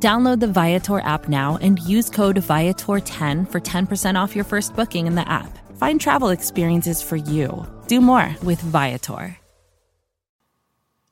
[0.00, 5.08] Download the Viator app now and use code Viator10 for 10% off your first booking
[5.08, 5.58] in the app.
[5.76, 7.66] Find travel experiences for you.
[7.88, 9.36] Do more with Viator.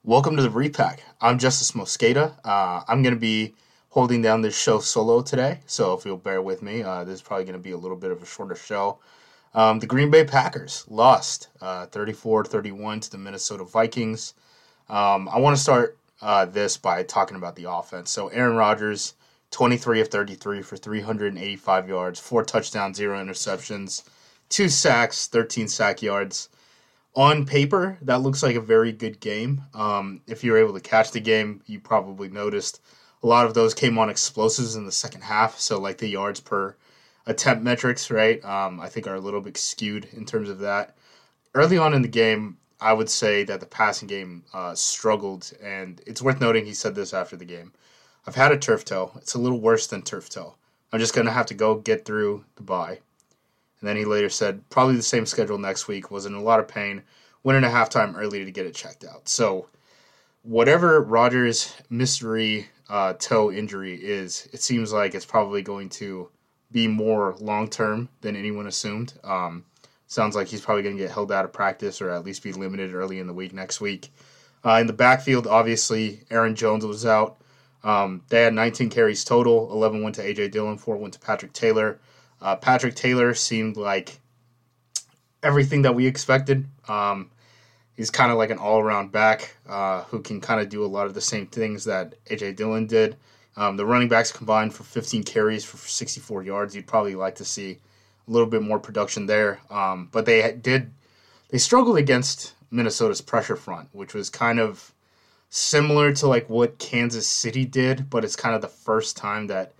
[0.05, 1.03] Welcome to the Repack.
[1.21, 2.39] I'm Justice Mosqueda.
[2.45, 3.57] Uh, I'm going to be
[3.89, 7.23] holding down this show solo today, so if you'll bear with me, uh, this is
[7.23, 9.01] probably going to be a little bit of a shorter show.
[9.53, 14.35] Um, the Green Bay Packers lost uh, 34 31 to the Minnesota Vikings.
[14.89, 18.11] Um, I want to start uh, this by talking about the offense.
[18.11, 19.15] So Aaron Rodgers,
[19.51, 24.03] 23 of 33 for 385 yards, four touchdowns, zero interceptions,
[24.49, 26.49] two sacks, 13 sack yards.
[27.15, 29.63] On paper, that looks like a very good game.
[29.73, 32.81] Um, if you were able to catch the game, you probably noticed
[33.23, 35.59] a lot of those came on explosives in the second half.
[35.59, 36.77] So like the yards per
[37.27, 38.45] attempt metrics, right?
[38.45, 40.97] Um, I think are a little bit skewed in terms of that.
[41.55, 46.01] Early on in the game, I would say that the passing game uh, struggled, and
[46.07, 47.73] it's worth noting he said this after the game.
[48.27, 49.13] I've had a turf toe.
[49.17, 50.55] It's a little worse than turf toe.
[50.93, 53.01] I'm just gonna have to go get through the bye.
[53.81, 56.11] And then he later said probably the same schedule next week.
[56.11, 57.03] Was in a lot of pain.
[57.43, 59.29] Went in a halftime early to get it checked out.
[59.29, 59.69] So
[60.43, 66.29] whatever Rodgers' mystery uh, toe injury is, it seems like it's probably going to
[66.73, 69.15] be more long term than anyone assumed.
[69.23, 69.65] Um,
[70.07, 72.53] Sounds like he's probably going to get held out of practice or at least be
[72.53, 74.11] limited early in the week next week.
[74.65, 77.39] Uh, in the backfield, obviously, Aaron Jones was out.
[77.85, 79.71] Um, they had 19 carries total.
[79.73, 80.49] 11 went to A.J.
[80.49, 82.01] Dillon, 4 went to Patrick Taylor.
[82.41, 84.19] Uh, Patrick Taylor seemed like
[85.43, 86.67] everything that we expected.
[86.89, 87.31] Um,
[87.97, 90.87] he's kind of like an all around back uh, who can kind of do a
[90.87, 92.53] lot of the same things that A.J.
[92.53, 93.17] Dillon did.
[93.57, 96.77] Um, the running backs combined for 15 carries for 64 yards.
[96.77, 97.79] You'd probably like to see
[98.27, 99.61] a little bit more production there.
[99.71, 100.91] Um, but they did
[101.51, 104.93] they struggled against Minnesota's pressure front, which was kind of
[105.49, 109.73] similar to like what Kansas City did, but it's kind of the first time that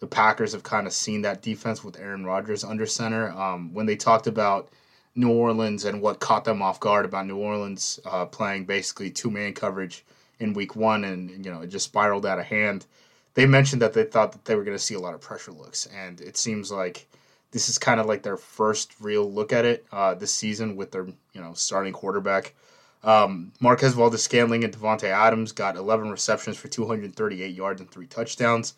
[0.00, 3.30] the Packers have kind of seen that defense with Aaron Rodgers under center.
[3.30, 4.68] Um, when they talked about
[5.14, 9.30] New Orleans and what caught them off guard about New Orleans uh, playing basically two
[9.30, 10.04] man coverage
[10.40, 12.86] in week one and you know it just spiraled out of hand.
[13.34, 15.52] They mentioned that they thought that they were going to see a lot of pressure
[15.52, 17.06] looks, and it seems like
[17.52, 20.90] this is kind of like their first real look at it uh, this season with
[20.90, 22.54] their you know starting quarterback.
[23.04, 28.06] Um, Marquez Valdes Scantling and Davante Adams got 11 receptions for 238 yards and three
[28.06, 28.74] touchdowns.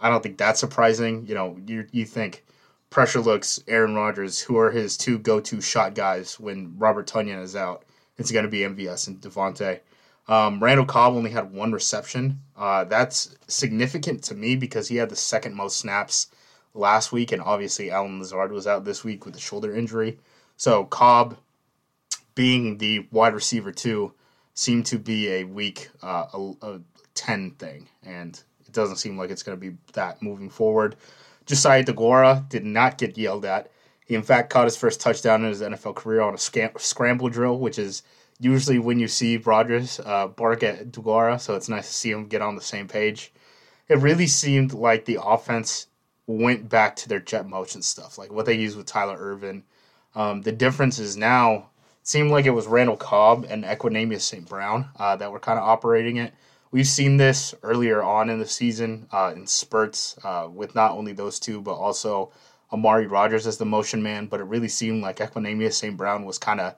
[0.00, 1.26] I don't think that's surprising.
[1.26, 2.44] You know, you you think
[2.90, 7.56] pressure looks Aaron Rodgers, who are his two go-to shot guys when Robert Tonyan is
[7.56, 7.84] out.
[8.18, 9.80] It's going to be MVS and Davante.
[10.28, 12.40] Um, Randall Cobb only had one reception.
[12.56, 16.28] Uh, that's significant to me because he had the second most snaps
[16.74, 20.18] last week, and obviously Allen Lazard was out this week with a shoulder injury.
[20.56, 21.36] So Cobb,
[22.34, 24.12] being the wide receiver too,
[24.54, 26.80] seemed to be a week uh, a, a,
[27.14, 30.96] ten thing, and it doesn't seem like it's going to be that moving forward.
[31.46, 33.70] Josiah Deguara did not get yelled at.
[34.06, 37.28] He in fact caught his first touchdown in his NFL career on a scam- scramble
[37.28, 38.02] drill, which is
[38.40, 42.26] usually when you see Rodgers uh, bark at Deguara, so it's nice to see him
[42.26, 43.32] get on the same page.
[43.88, 45.86] It really seemed like the offense
[46.26, 49.64] went back to their jet motion stuff, like what they used with Tyler Ervin.
[50.14, 54.48] Um, the difference is now it seemed like it was Randall Cobb and Equanimeous St.
[54.48, 56.34] Brown uh, that were kind of operating it.
[56.70, 61.12] We've seen this earlier on in the season uh, in spurts uh, with not only
[61.12, 62.32] those two, but also
[62.72, 64.26] Amari Rodgers as the motion man.
[64.26, 65.96] But it really seemed like Equanimeous St.
[65.96, 66.74] Brown was kind of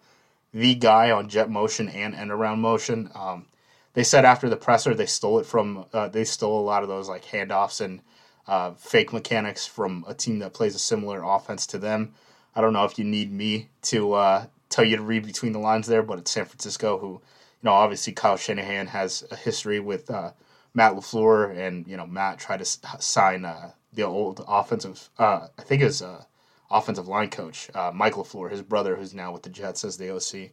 [0.52, 3.10] the guy on jet motion and end around motion.
[3.14, 3.46] Um,
[3.94, 6.88] they said after the presser they stole it from uh, they stole a lot of
[6.88, 8.00] those like handoffs and
[8.46, 12.14] uh, fake mechanics from a team that plays a similar offense to them.
[12.54, 15.58] I don't know if you need me to uh, tell you to read between the
[15.58, 17.20] lines there, but it's San Francisco who, you
[17.62, 20.32] know, obviously Kyle Shanahan has a history with uh,
[20.74, 22.64] Matt LaFleur, and you know Matt tried to
[23.00, 26.24] sign uh, the old offensive, uh, I think his uh,
[26.70, 30.50] offensive line coach Mike LaFleur, his brother, who's now with the Jets as the OC.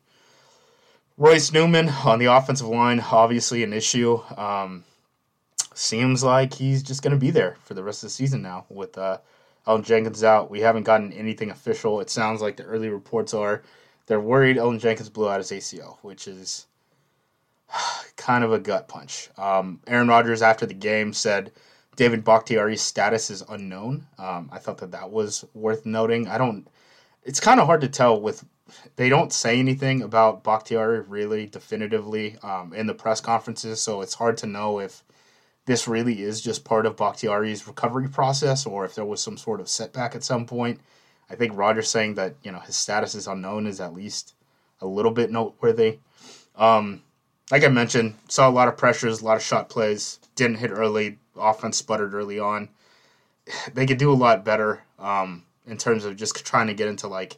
[1.18, 4.22] Royce Newman on the offensive line, obviously an issue.
[4.38, 4.84] Um,
[5.74, 8.66] seems like he's just going to be there for the rest of the season now
[8.70, 9.18] with uh,
[9.68, 10.52] Elgton Jenkins out.
[10.52, 12.02] We haven't gotten anything official.
[12.02, 13.62] It sounds like the early reports are
[14.08, 16.68] they're worried Elgton Jenkins blew out his ACL, which is
[18.16, 19.30] kind of a gut punch.
[19.38, 21.52] Um, Aaron Rodgers after the game said
[21.96, 24.08] David Bakhtiari's status is unknown.
[24.18, 26.28] Um, I thought that that was worth noting.
[26.28, 26.68] I don't.
[27.24, 28.44] It's kind of hard to tell with.
[28.96, 34.14] They don't say anything about Bakhtiari really definitively um, in the press conferences, so it's
[34.14, 35.04] hard to know if
[35.72, 39.62] this really is just part of Bakhtiari's recovery process or if there was some sort
[39.62, 40.82] of setback at some point.
[41.30, 44.34] I think Rodgers' saying that you know his status is unknown is at least
[44.82, 46.00] a little bit noteworthy.
[46.58, 47.04] Um,
[47.52, 50.72] like I mentioned, saw a lot of pressures, a lot of shot plays, didn't hit
[50.72, 52.68] early, offense sputtered early on.
[53.74, 57.08] They could do a lot better um, in terms of just trying to get into
[57.08, 57.38] like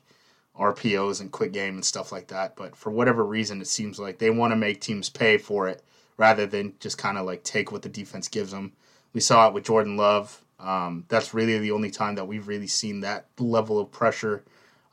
[0.59, 2.55] RPOs and quick game and stuff like that.
[2.55, 5.83] But for whatever reason, it seems like they want to make teams pay for it
[6.17, 8.73] rather than just kind of like take what the defense gives them.
[9.13, 10.43] We saw it with Jordan Love.
[10.59, 14.43] Um, that's really the only time that we've really seen that level of pressure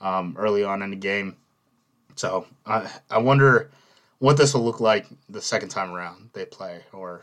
[0.00, 1.36] um, early on in the game.
[2.16, 3.70] So I I wonder
[4.18, 7.22] what this will look like the second time around they play, or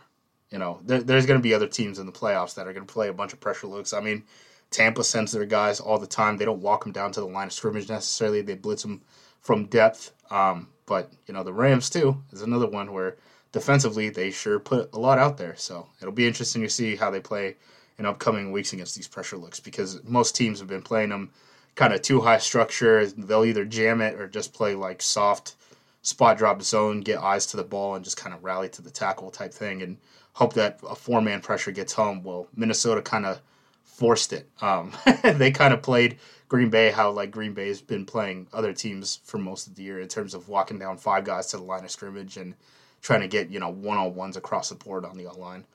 [0.50, 2.86] you know, there, there's going to be other teams in the playoffs that are going
[2.86, 3.94] to play a bunch of pressure looks.
[3.94, 4.24] I mean,
[4.72, 6.38] Tampa sends their guys all the time.
[6.38, 8.42] They don't walk them down to the line of scrimmage necessarily.
[8.42, 9.02] They blitz them
[9.42, 10.12] from depth.
[10.32, 13.18] Um, but you know, the Rams too is another one where
[13.58, 15.56] defensively they sure put a lot out there.
[15.56, 17.56] So it'll be interesting to see how they play
[17.98, 21.32] in upcoming weeks against these pressure looks because most teams have been playing them
[21.74, 23.04] kind of too high structure.
[23.08, 25.56] They'll either jam it or just play like soft
[26.04, 28.92] spot drop zone, get eyes to the ball, and just kind of rally to the
[28.92, 29.98] tackle type thing, and
[30.34, 32.22] hope that a four man pressure gets home.
[32.22, 33.42] Well, Minnesota kind of
[33.84, 34.48] forced it.
[34.62, 34.94] Um,
[35.24, 39.20] they kind of played Green Bay how like Green Bay has been playing other teams
[39.24, 41.84] for most of the year in terms of walking down five guys to the line
[41.84, 42.54] of scrimmage and
[43.02, 45.66] trying to get you know one on ones across the board on the line.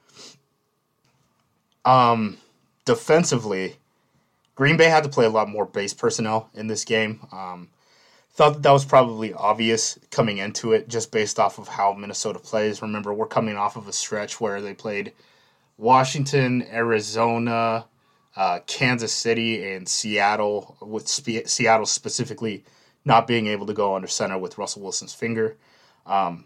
[1.84, 2.38] Um,
[2.84, 3.76] defensively,
[4.54, 7.26] Green Bay had to play a lot more base personnel in this game.
[7.32, 7.69] Um,
[8.32, 12.38] thought that, that was probably obvious coming into it, just based off of how Minnesota
[12.38, 12.82] plays.
[12.82, 15.12] Remember, we're coming off of a stretch where they played
[15.78, 17.86] Washington, Arizona,
[18.36, 22.64] uh, Kansas City, and Seattle, with Seattle specifically
[23.04, 25.56] not being able to go under center with Russell Wilson's finger.
[26.06, 26.44] Um,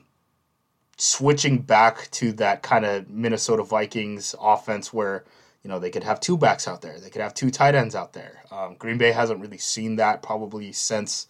[0.97, 5.25] switching back to that kind of Minnesota Vikings offense where
[5.63, 7.95] you know they could have two backs out there, they could have two tight ends
[7.95, 8.43] out there.
[8.51, 11.27] Um, Green Bay hasn't really seen that probably since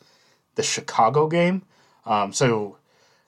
[0.55, 1.63] the Chicago game.
[2.05, 2.77] Um, so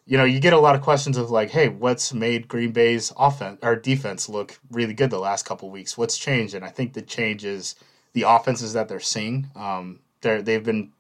[0.07, 3.13] you know you get a lot of questions of like, hey, what's made Green Bay's
[3.17, 5.99] offense or defense look really good the last couple weeks?
[5.99, 6.55] What's changed?
[6.55, 7.75] And I think the change is
[8.13, 9.51] the offenses that they're seeing.
[9.57, 10.93] Um, they're they've been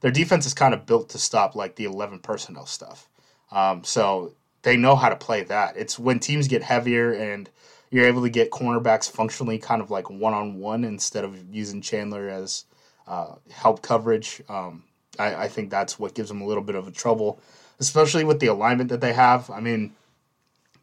[0.00, 3.08] their defense is kind of built to stop like the eleven personnel stuff.
[3.50, 5.76] Um, so they know how to play that.
[5.76, 7.48] It's when teams get heavier and
[7.90, 11.80] you're able to get cornerbacks functionally kind of like one on one instead of using
[11.80, 12.64] Chandler as
[13.06, 14.42] uh, help coverage.
[14.48, 14.82] Um,
[15.18, 17.38] I, I, think that's what gives them a little bit of a trouble,
[17.78, 19.50] especially with the alignment that they have.
[19.50, 19.92] I mean,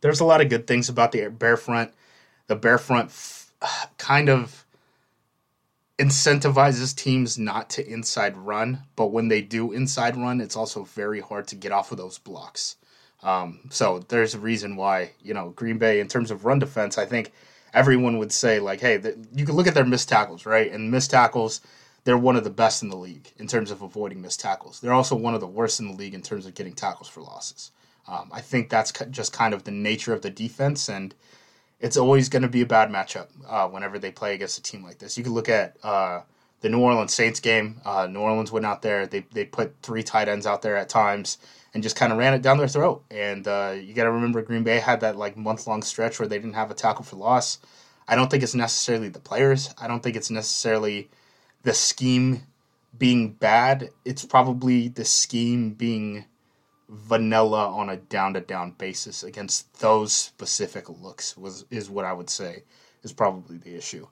[0.02, 1.92] there's a lot of good things about the bear front.
[2.48, 3.52] The bear front f-
[3.98, 4.64] kind of
[5.98, 11.20] incentivizes teams not to inside run, but when they do inside run, it's also very
[11.20, 12.76] hard to get off of those blocks.
[13.24, 16.98] Um, so there's a reason why you know Green Bay in terms of run defense.
[16.98, 17.32] I think
[17.74, 20.72] everyone would say like, hey, the, you can look at their missed tackles, right?
[20.72, 21.62] And missed tackles,
[22.04, 24.80] they're one of the best in the league in terms of avoiding missed tackles.
[24.80, 27.22] They're also one of the worst in the league in terms of getting tackles for
[27.22, 27.72] losses.
[28.08, 31.14] Um, I think that's just kind of the nature of the defense, and
[31.80, 34.84] it's always going to be a bad matchup uh, whenever they play against a team
[34.84, 35.18] like this.
[35.18, 36.22] You can look at uh,
[36.62, 37.80] the New Orleans Saints game.
[37.86, 40.90] Uh, New Orleans went out there; they they put three tight ends out there at
[40.90, 41.38] times
[41.74, 43.04] and just kind of ran it down their throat.
[43.10, 46.28] And uh, you got to remember, Green Bay had that like month long stretch where
[46.28, 47.60] they didn't have a tackle for loss.
[48.08, 49.74] I don't think it's necessarily the players.
[49.78, 51.10] I don't think it's necessarily
[51.64, 52.44] the scheme
[52.98, 53.90] being bad.
[54.04, 56.26] It's probably the scheme being
[56.90, 62.12] vanilla on a down to down basis against those specific looks was is what I
[62.12, 62.64] would say
[63.02, 64.08] is probably the issue.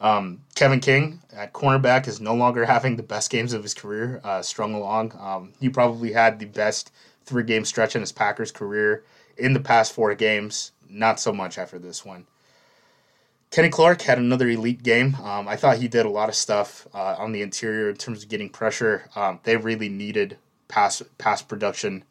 [0.00, 4.20] Um, Kevin King at cornerback is no longer having the best games of his career
[4.24, 5.12] uh, strung along.
[5.18, 6.92] Um, he probably had the best
[7.24, 9.04] three game stretch in his Packers career
[9.36, 10.72] in the past four games.
[10.88, 12.26] Not so much after this one.
[13.50, 15.14] Kenny Clark had another elite game.
[15.16, 18.22] Um, I thought he did a lot of stuff uh, on the interior in terms
[18.22, 19.08] of getting pressure.
[19.16, 20.36] Um, they really needed
[20.68, 22.04] pass pass production,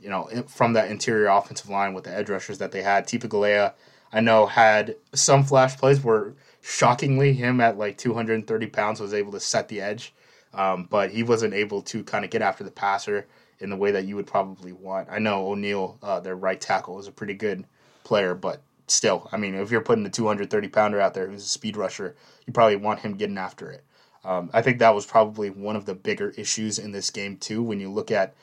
[0.00, 3.06] you know, from that interior offensive line with the edge rushers that they had.
[3.06, 3.72] Tipa Galeai,
[4.12, 6.32] I know, had some flash plays where
[6.68, 10.12] shockingly, him at like 230 pounds was able to set the edge,
[10.52, 13.26] um, but he wasn't able to kind of get after the passer
[13.58, 15.08] in the way that you would probably want.
[15.10, 17.64] I know O'Neill, uh, their right tackle, is a pretty good
[18.04, 21.48] player, but still, I mean, if you're putting a 230 pounder out there who's a
[21.48, 22.14] speed rusher,
[22.46, 23.82] you probably want him getting after it.
[24.24, 27.62] Um, I think that was probably one of the bigger issues in this game too.
[27.62, 28.34] When you look at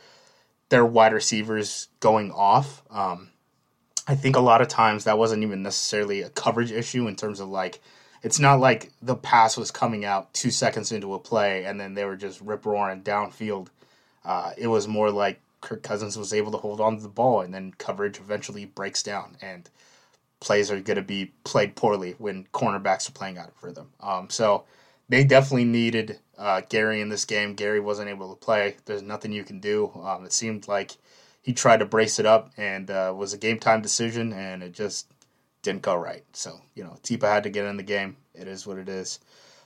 [0.69, 3.29] their wide receivers going off, um,
[4.07, 7.39] I think a lot of times that wasn't even necessarily a coverage issue in terms
[7.39, 7.81] of like
[8.25, 11.93] it's not like the pass was coming out two seconds into a play and then
[11.93, 13.67] they were just rip roaring downfield.
[14.25, 17.41] Uh, it was more like Kirk Cousins was able to hold on to the ball
[17.41, 19.69] and then coverage eventually breaks down and
[20.39, 23.91] plays are going to be played poorly when cornerbacks are playing out of rhythm.
[23.99, 24.63] Um, so
[25.07, 27.53] they definitely needed uh, Gary in this game.
[27.53, 28.77] Gary wasn't able to play.
[28.85, 29.91] There's nothing you can do.
[30.03, 30.93] Um, it seemed like
[31.43, 34.71] he tried to brace it up and uh, was a game time decision, and it
[34.71, 35.05] just
[35.65, 36.23] didn't go right.
[36.31, 38.15] So you know, Tipa had to get in the game.
[38.33, 39.19] It is what it is.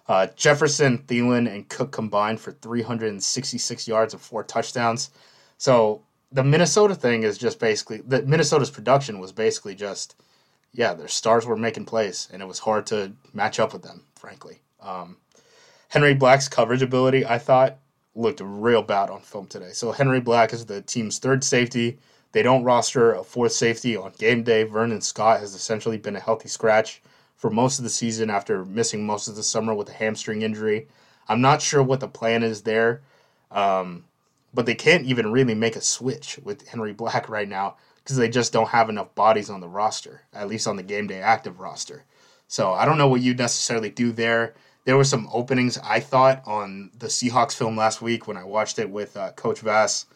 [0.07, 5.11] Uh, Jefferson, Thielen, and Cook combined for 366 yards and four touchdowns.
[5.59, 6.01] So
[6.31, 10.15] the Minnesota thing is just basically that Minnesota's production was basically just
[10.71, 14.03] yeah, their stars were making plays, and it was hard to match up with them,
[14.15, 14.61] frankly.
[14.81, 15.17] Um,
[15.89, 17.77] Henry Black's coverage ability, I thought,
[18.13, 19.71] looked real bad on film today.
[19.71, 21.97] So Henry Black is the team's third safety.
[22.31, 24.63] They don't roster a fourth safety on game day.
[24.63, 27.01] Vernon Scott has essentially been a healthy scratch
[27.35, 30.87] for most of the season after missing most of the summer with a hamstring injury.
[31.27, 33.01] I'm not sure what the plan is there,
[33.51, 34.05] um,
[34.53, 38.29] but they can't even really make a switch with Henry Black right now because they
[38.29, 41.59] just don't have enough bodies on the roster, at least on the game day active
[41.59, 42.03] roster.
[42.47, 44.55] So I don't know what you necessarily do there.
[44.85, 48.79] There were some openings I thought on the Seahawks film last week when I watched
[48.79, 50.07] it with uh, Coach Vass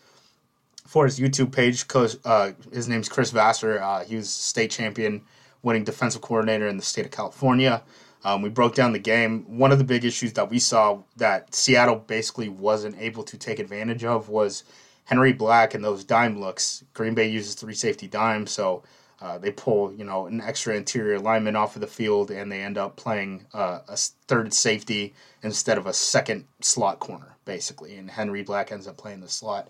[0.94, 1.88] for his YouTube page.
[1.88, 3.80] Coach, uh, his name's Chris Vassar.
[3.82, 5.24] Uh, he was state champion,
[5.64, 7.82] winning defensive coordinator in the state of California.
[8.24, 9.58] Um, we broke down the game.
[9.58, 13.58] One of the big issues that we saw that Seattle basically wasn't able to take
[13.58, 14.66] advantage of was
[15.06, 16.84] Henry Black and those dime looks.
[16.94, 18.84] Green Bay uses three safety dimes, so
[19.20, 22.62] uh, they pull you know an extra interior lineman off of the field, and they
[22.62, 27.98] end up playing uh, a third safety instead of a second slot corner, basically.
[27.98, 29.70] And Henry Black ends up playing the slot.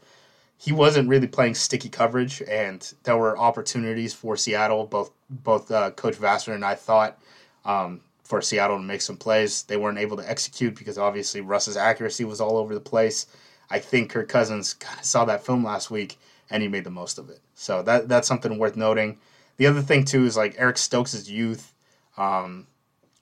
[0.64, 4.86] He wasn't really playing sticky coverage, and there were opportunities for Seattle.
[4.86, 7.20] Both both uh, Coach Vassar and I thought
[7.66, 9.64] um, for Seattle to make some plays.
[9.64, 13.26] They weren't able to execute because obviously Russ's accuracy was all over the place.
[13.70, 16.18] I think Kirk Cousins saw that film last week
[16.50, 17.42] and he made the most of it.
[17.56, 19.18] So that that's something worth noting.
[19.58, 21.74] The other thing too is like Eric Stokes' youth,
[22.18, 22.68] um,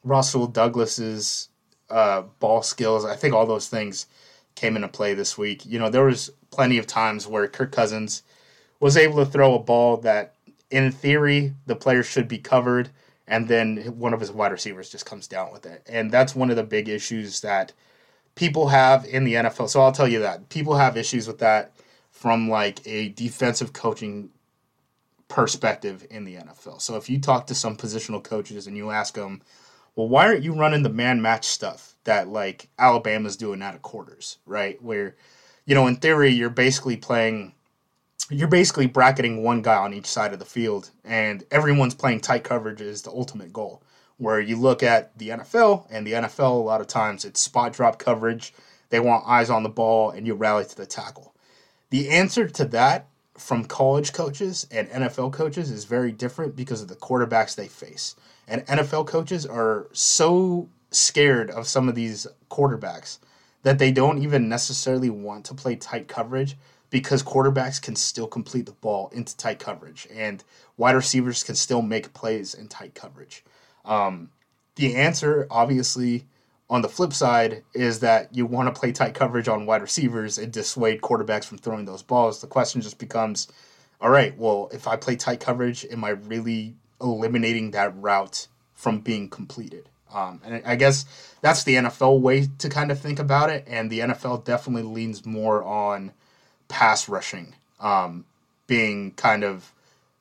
[0.04, 1.50] Rasul Douglas's
[1.90, 3.04] uh, ball skills.
[3.04, 4.06] I think all those things
[4.56, 5.66] came into play this week.
[5.66, 8.24] You know, there was plenty of times where Kirk Cousins
[8.80, 10.36] was able to throw a ball that,
[10.70, 12.90] in theory, the player should be covered,
[13.28, 15.84] and then one of his wide receivers just comes down with it.
[15.88, 17.74] And that's one of the big issues that
[18.36, 19.70] people have in the NFL.
[19.70, 21.74] So I'll tell you that people have issues with that
[22.12, 24.30] from like a defensive coaching
[25.28, 26.82] perspective in the NFL.
[26.82, 29.42] So if you talk to some positional coaches and you ask them,
[29.96, 33.82] well, why aren't you running the man match stuff that like Alabama's doing out of
[33.82, 34.82] quarters, right?
[34.82, 35.16] Where,
[35.66, 37.54] you know, in theory, you're basically playing,
[38.30, 42.44] you're basically bracketing one guy on each side of the field, and everyone's playing tight
[42.44, 43.82] coverage is the ultimate goal
[44.22, 47.74] where you look at the NFL, and the NFL, a lot of times it's spot
[47.74, 48.54] drop coverage.
[48.90, 51.34] They want eyes on the ball, and you rally to the tackle.
[51.90, 56.88] The answer to that from college coaches and NFL coaches is very different because of
[56.88, 58.16] the quarterbacks they face.
[58.48, 63.20] And NFL coaches are so scared of some of these quarterbacks
[63.64, 66.58] that they don't even necessarily want to play tight coverage
[66.90, 70.44] because quarterbacks can still complete the ball into tight coverage and
[70.78, 73.44] wide receivers can still make plays in tight coverage.
[73.86, 74.30] Um,
[74.76, 76.26] the answer, obviously,
[76.70, 80.38] on the flip side, is that you want to play tight coverage on wide receivers
[80.38, 82.42] and dissuade quarterbacks from throwing those balls.
[82.42, 83.48] The question just becomes
[84.02, 89.00] all right, well, if I play tight coverage, am I really eliminating that route from
[89.00, 89.90] being completed?
[90.14, 91.06] Um, and I guess
[91.42, 93.66] that's the NFL way to kind of think about it.
[93.68, 96.12] And the NFL definitely leans more on
[96.68, 98.26] pass rushing, um,
[98.68, 99.72] being kind of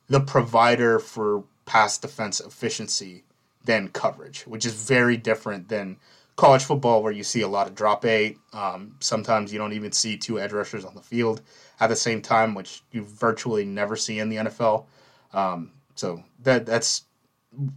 [0.07, 3.23] the provider for pass defense efficiency
[3.63, 5.97] than coverage, which is very different than
[6.35, 8.37] college football, where you see a lot of drop eight.
[8.51, 11.41] Um, sometimes you don't even see two edge rushers on the field
[11.79, 14.85] at the same time, which you virtually never see in the NFL.
[15.33, 17.03] Um, so that that's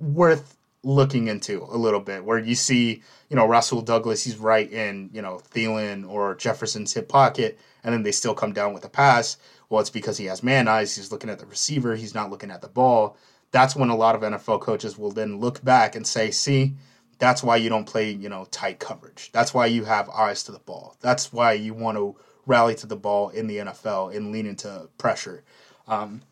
[0.01, 2.25] worth looking into a little bit.
[2.25, 6.93] Where you see, you know, Rasul Douglas, he's right in you know Thielen or Jefferson's
[6.93, 9.37] hip pocket, and then they still come down with a pass.
[9.69, 10.95] Well, it's because he has man eyes.
[10.95, 11.97] He's looking at the receiver.
[11.97, 13.17] He's not looking at the ball
[13.55, 16.75] that's when a lot of NFL coaches will then look back and say, see,
[17.21, 19.31] that's why you don't play, you know, tight coverage.
[19.31, 20.97] That's why you have eyes to the ball.
[21.01, 24.89] That's why you want to rally to the ball in the NFL and lean into
[24.99, 25.45] pressure.
[25.87, 26.23] Um,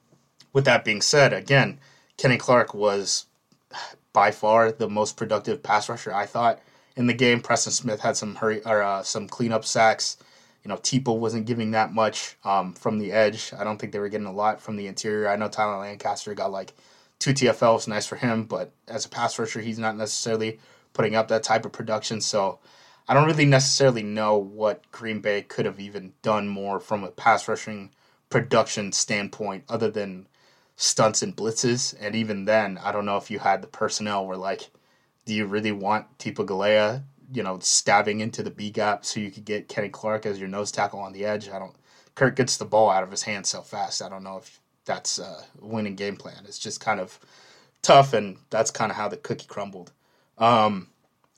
[0.52, 1.78] with that being said, again,
[2.16, 3.26] Kenny Clark was
[4.12, 6.60] by far the most productive pass rusher I thought
[6.96, 7.40] in the game.
[7.40, 10.16] Preston Smith had some hurry or uh, some cleanup sacks.
[10.64, 13.52] You know, Tipa wasn't giving that much um, from the edge.
[13.58, 15.28] I don't think they were getting a lot from the interior.
[15.28, 16.72] I know Tyler Lancaster got like
[17.18, 20.60] two TFLs, nice for him, but as a pass rusher, he's not necessarily
[20.92, 22.20] putting up that type of production.
[22.20, 22.60] So
[23.08, 27.10] I don't really necessarily know what Green Bay could have even done more from a
[27.10, 27.90] pass rushing
[28.30, 30.26] production standpoint other than
[30.82, 31.94] stunts and blitzes.
[32.00, 34.68] And even then, I don't know if you had the personnel where like,
[35.24, 39.30] do you really want Tipa Galeai, you know, stabbing into the B gap so you
[39.30, 41.48] could get Kenny Clark as your nose tackle on the edge?
[41.48, 41.74] I don't.
[42.16, 44.02] Kirk gets the ball out of his hand so fast.
[44.02, 46.42] I don't know if that's a winning game plan.
[46.44, 47.18] It's just kind of
[47.80, 49.92] tough, and that's kind of how the cookie crumbled.
[50.36, 50.88] Um,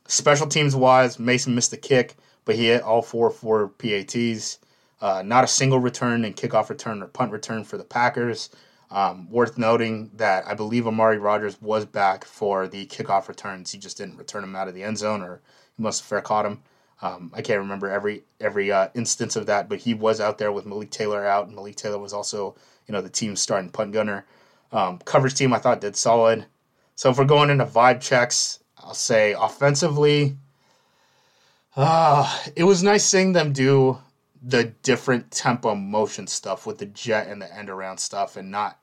[0.08, 4.58] special teams wise, Mason missed the kick, but he hit all four four PATs.
[5.02, 8.48] Uh, not a single return and kickoff return or punt return for the Packers.
[8.94, 13.72] Um, worth noting that I believe Amari Rodgers was back for the kickoff returns.
[13.72, 15.40] He just didn't return them out of the end zone, or
[15.76, 16.62] he must have fair caught him.
[17.02, 20.52] Um, I can't remember every every uh, instance of that, but he was out there
[20.52, 22.54] with Malik Taylor out, and Malik Taylor was also
[22.86, 24.26] you know the team's starting punt gunner.
[24.70, 26.46] Um, coverage team I thought did solid.
[26.94, 30.36] So if we're going into vibe checks, I'll say offensively,
[31.74, 33.98] uh, it was nice seeing them do
[34.40, 38.78] the different tempo motion stuff with the jet and the end around stuff, and not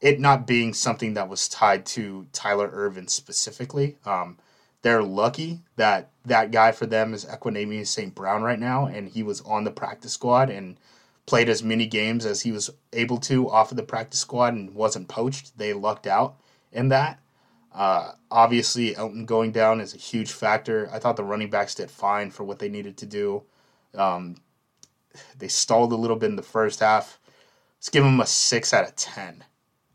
[0.00, 3.98] it not being something that was tied to Tyler Ervin specifically.
[4.04, 4.38] Um,
[4.82, 8.14] they're lucky that that guy for them is Equanimeous St.
[8.14, 10.76] Brown right now, and he was on the practice squad and
[11.26, 14.74] played as many games as he was able to off of the practice squad and
[14.74, 15.58] wasn't poached.
[15.58, 16.36] They lucked out
[16.72, 17.18] in that.
[17.74, 20.88] Uh, obviously, Elton going down is a huge factor.
[20.92, 23.42] I thought the running backs did fine for what they needed to do.
[23.94, 24.36] Um,
[25.38, 27.18] they stalled a little bit in the first half.
[27.78, 29.44] Let's give them a six out of ten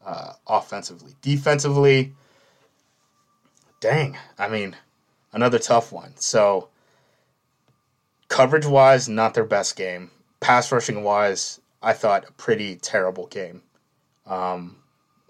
[0.05, 1.13] uh, offensively.
[1.21, 2.13] Defensively,
[3.79, 4.75] dang, I mean,
[5.31, 6.13] another tough one.
[6.17, 6.69] So,
[8.27, 10.11] coverage wise, not their best game.
[10.39, 13.61] Pass rushing wise, I thought a pretty terrible game.
[14.25, 14.77] Um,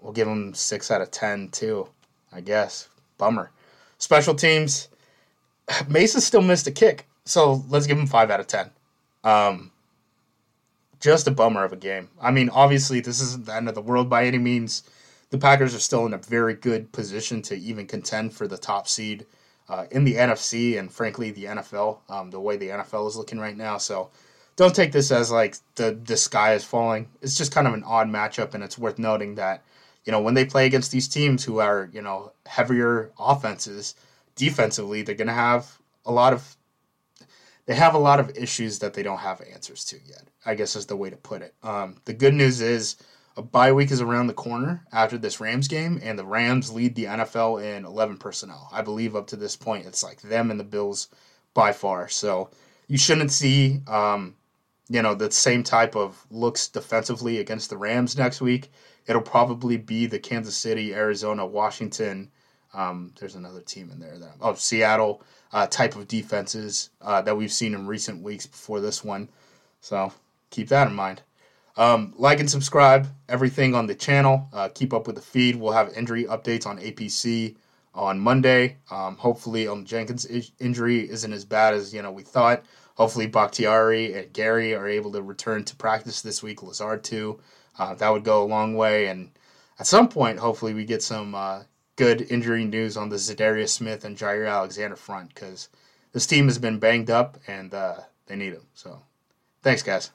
[0.00, 1.88] we'll give them six out of ten too,
[2.32, 2.88] I guess.
[3.18, 3.50] Bummer.
[3.98, 4.88] Special teams,
[5.88, 8.70] Mason still missed a kick, so let's give him five out of ten.
[9.22, 9.70] Um,
[11.04, 12.08] just a bummer of a game.
[12.18, 14.84] I mean, obviously, this isn't the end of the world by any means.
[15.28, 18.88] The Packers are still in a very good position to even contend for the top
[18.88, 19.26] seed
[19.68, 21.98] uh, in the NFC and, frankly, the NFL.
[22.08, 24.08] Um, the way the NFL is looking right now, so
[24.56, 27.08] don't take this as like the the sky is falling.
[27.20, 29.62] It's just kind of an odd matchup, and it's worth noting that
[30.06, 33.94] you know when they play against these teams who are you know heavier offenses,
[34.36, 36.56] defensively they're going to have a lot of
[37.66, 40.24] they have a lot of issues that they don't have answers to yet.
[40.44, 41.54] I guess is the way to put it.
[41.62, 42.96] Um, the good news is
[43.36, 46.94] a bye week is around the corner after this Rams game, and the Rams lead
[46.94, 48.68] the NFL in 11 personnel.
[48.72, 51.08] I believe up to this point, it's like them and the Bills
[51.52, 52.08] by far.
[52.08, 52.50] So
[52.86, 54.36] you shouldn't see, um,
[54.88, 58.70] you know, the same type of looks defensively against the Rams next week.
[59.06, 62.30] It'll probably be the Kansas City, Arizona, Washington.
[62.74, 67.36] Um, there's another team in there that oh Seattle uh, type of defenses uh, that
[67.36, 69.28] we've seen in recent weeks before this one.
[69.80, 70.12] So
[70.50, 71.22] keep that in mind.
[71.76, 74.48] Um, like and subscribe everything on the channel.
[74.52, 75.56] Uh, keep up with the feed.
[75.56, 77.56] We'll have injury updates on APC
[77.94, 78.76] on Monday.
[78.90, 82.64] Um, hopefully, um, Jenkins' injury isn't as bad as you know we thought.
[82.96, 86.62] Hopefully, Bakhtiari and Gary are able to return to practice this week.
[86.62, 87.40] Lazard too.
[87.78, 89.06] Uh, that would go a long way.
[89.06, 89.30] And
[89.80, 91.62] at some point, hopefully, we get some uh,
[91.96, 95.68] good injury news on the Za'Darius Smith and Jaire Alexander front because
[96.12, 98.66] this team has been banged up and uh, they need him.
[98.74, 99.02] So,
[99.62, 100.10] thanks, guys.